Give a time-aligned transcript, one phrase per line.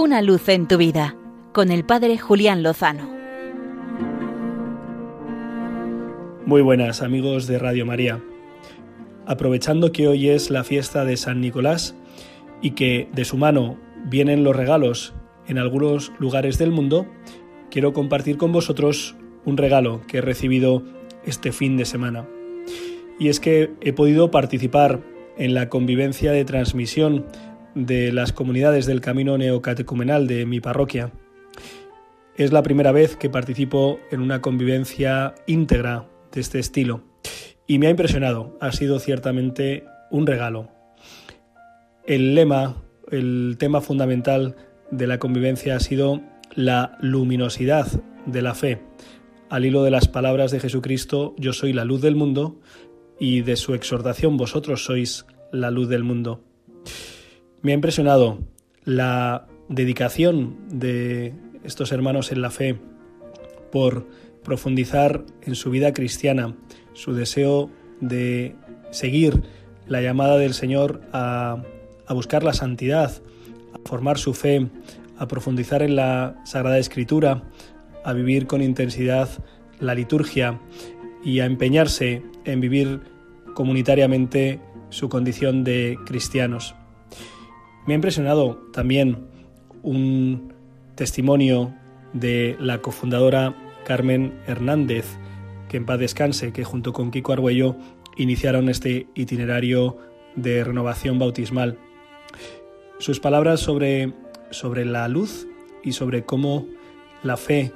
[0.00, 1.16] Una luz en tu vida
[1.52, 3.10] con el Padre Julián Lozano.
[6.46, 8.22] Muy buenas amigos de Radio María.
[9.26, 11.96] Aprovechando que hoy es la fiesta de San Nicolás
[12.62, 15.14] y que de su mano vienen los regalos
[15.48, 17.08] en algunos lugares del mundo,
[17.68, 20.84] quiero compartir con vosotros un regalo que he recibido
[21.24, 22.24] este fin de semana.
[23.18, 25.00] Y es que he podido participar
[25.38, 27.26] en la convivencia de transmisión
[27.86, 31.12] de las comunidades del camino neocatecumenal de mi parroquia.
[32.36, 37.02] Es la primera vez que participo en una convivencia íntegra de este estilo
[37.66, 40.68] y me ha impresionado, ha sido ciertamente un regalo.
[42.04, 44.56] El lema, el tema fundamental
[44.90, 46.22] de la convivencia ha sido
[46.54, 47.86] la luminosidad
[48.26, 48.80] de la fe,
[49.50, 52.60] al hilo de las palabras de Jesucristo, yo soy la luz del mundo,
[53.18, 56.44] y de su exhortación, vosotros sois la luz del mundo.
[57.60, 58.38] Me ha impresionado
[58.84, 62.78] la dedicación de estos hermanos en la fe
[63.72, 64.06] por
[64.44, 66.54] profundizar en su vida cristiana,
[66.94, 68.54] su deseo de
[68.90, 69.42] seguir
[69.88, 71.62] la llamada del Señor a,
[72.10, 73.10] buscar la santidad,
[73.74, 74.68] a formar su fe,
[75.18, 77.42] a profundizar en la Sagrada Escritura,
[78.04, 79.28] a vivir con intensidad
[79.80, 80.60] la liturgia
[81.24, 83.00] y a empeñarse en vivir
[83.54, 84.60] comunitariamente
[84.90, 86.74] su condición de cristianos.
[87.88, 89.16] Me ha impresionado también
[89.82, 90.52] un
[90.94, 91.74] testimonio
[92.12, 95.06] de la cofundadora Carmen Hernández,
[95.70, 97.76] que en paz descanse, que junto con Kiko Argüello
[98.18, 99.96] iniciaron este itinerario
[100.36, 101.78] de renovación bautismal.
[102.98, 104.12] Sus palabras sobre,
[104.50, 105.48] sobre la luz
[105.82, 106.66] y sobre cómo
[107.22, 107.72] la fe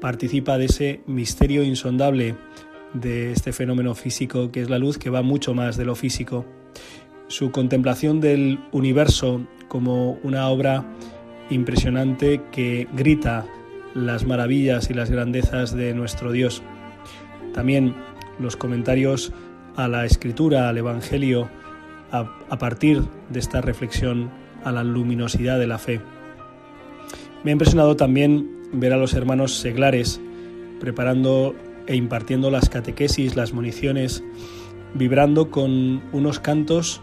[0.00, 2.36] participa de ese misterio insondable
[2.94, 6.46] de este fenómeno físico que es la luz, que va mucho más de lo físico.
[7.26, 10.84] Su contemplación del universo como una obra
[11.50, 13.46] impresionante que grita
[13.94, 16.62] las maravillas y las grandezas de nuestro Dios.
[17.54, 17.94] También
[18.38, 19.32] los comentarios
[19.76, 21.48] a la escritura, al Evangelio,
[22.10, 24.30] a, partir de esta reflexión
[24.64, 26.00] a la luminosidad de la fe.
[27.44, 30.20] Me ha impresionado también ver a los hermanos seglares
[30.80, 31.54] preparando
[31.86, 34.22] e impartiendo las catequesis, las municiones,
[34.94, 37.00] vibrando con unos cantos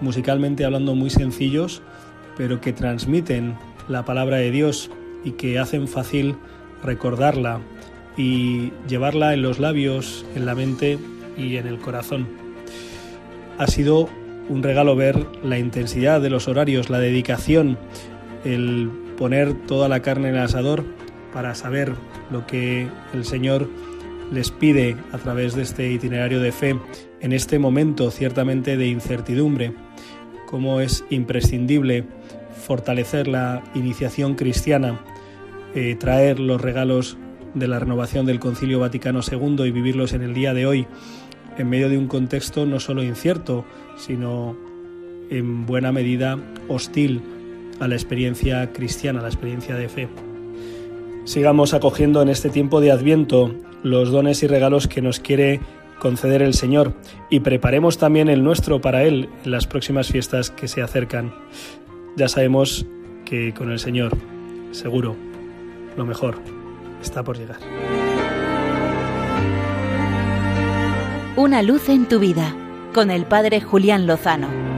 [0.00, 1.82] musicalmente hablando muy sencillos,
[2.36, 3.56] pero que transmiten
[3.88, 4.90] la palabra de Dios
[5.24, 6.36] y que hacen fácil
[6.82, 7.60] recordarla
[8.16, 10.98] y llevarla en los labios, en la mente
[11.36, 12.26] y en el corazón.
[13.58, 14.08] Ha sido
[14.48, 17.78] un regalo ver la intensidad de los horarios, la dedicación,
[18.44, 20.84] el poner toda la carne en el asador
[21.32, 21.92] para saber
[22.30, 23.68] lo que el Señor
[24.30, 26.78] les pide a través de este itinerario de fe
[27.20, 29.72] en este momento ciertamente de incertidumbre,
[30.46, 32.04] cómo es imprescindible
[32.66, 35.00] fortalecer la iniciación cristiana,
[35.74, 37.16] eh, traer los regalos
[37.54, 40.86] de la renovación del Concilio Vaticano II y vivirlos en el día de hoy,
[41.58, 43.64] en medio de un contexto no solo incierto,
[43.96, 44.56] sino
[45.30, 46.38] en buena medida
[46.68, 47.22] hostil
[47.80, 50.29] a la experiencia cristiana, a la experiencia de fe.
[51.24, 55.60] Sigamos acogiendo en este tiempo de Adviento los dones y regalos que nos quiere
[55.98, 56.94] conceder el Señor
[57.28, 61.32] y preparemos también el nuestro para Él en las próximas fiestas que se acercan.
[62.16, 62.86] Ya sabemos
[63.24, 64.16] que con el Señor,
[64.72, 65.14] seguro,
[65.96, 66.38] lo mejor
[67.00, 67.58] está por llegar.
[71.36, 72.54] Una luz en tu vida
[72.92, 74.69] con el Padre Julián Lozano.